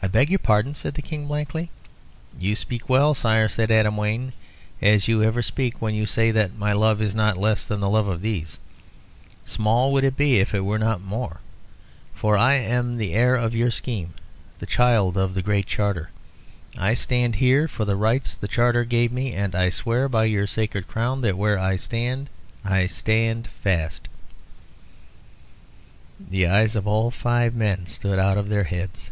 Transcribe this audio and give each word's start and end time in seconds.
"I 0.00 0.06
beg 0.06 0.30
your 0.30 0.38
pardon," 0.38 0.74
said 0.74 0.94
the 0.94 1.02
King, 1.02 1.26
blankly. 1.26 1.72
"You 2.38 2.54
speak 2.54 2.88
well, 2.88 3.14
sire," 3.14 3.48
said 3.48 3.72
Adam 3.72 3.96
Wayne, 3.96 4.32
"as 4.80 5.08
you 5.08 5.24
ever 5.24 5.42
speak, 5.42 5.82
when 5.82 5.92
you 5.92 6.06
say 6.06 6.30
that 6.30 6.56
my 6.56 6.72
love 6.72 7.02
is 7.02 7.16
not 7.16 7.36
less 7.36 7.66
than 7.66 7.80
the 7.80 7.88
love 7.88 8.06
of 8.06 8.20
these. 8.22 8.60
Small 9.44 9.92
would 9.92 10.04
it 10.04 10.16
be 10.16 10.36
if 10.38 10.54
it 10.54 10.60
were 10.64 10.78
not 10.78 11.00
more. 11.02 11.40
For 12.14 12.36
I 12.38 12.54
am 12.54 12.96
the 12.96 13.12
heir 13.12 13.34
of 13.34 13.56
your 13.56 13.72
scheme 13.72 14.14
the 14.60 14.66
child 14.66 15.16
of 15.18 15.34
the 15.34 15.42
great 15.42 15.66
Charter. 15.66 16.10
I 16.78 16.94
stand 16.94 17.34
here 17.34 17.66
for 17.66 17.84
the 17.84 17.96
rights 17.96 18.36
the 18.36 18.46
Charter 18.46 18.84
gave 18.84 19.10
me, 19.10 19.32
and 19.34 19.52
I 19.52 19.68
swear, 19.68 20.08
by 20.08 20.26
your 20.26 20.46
sacred 20.46 20.86
crown, 20.86 21.22
that 21.22 21.36
where 21.36 21.58
I 21.58 21.74
stand, 21.74 22.30
I 22.64 22.86
stand 22.86 23.48
fast." 23.48 24.06
[Illustration: 26.20 26.22
"I 26.22 26.22
BRING 26.22 26.22
HOMAGE 26.22 26.22
TO 26.22 26.22
MY 26.22 26.30
KING."] 26.44 26.48
The 26.48 26.56
eyes 26.56 26.76
of 26.76 26.86
all 26.86 27.10
five 27.10 27.54
men 27.56 27.86
stood 27.86 28.20
out 28.20 28.38
of 28.38 28.48
their 28.48 28.62
heads. 28.64 29.10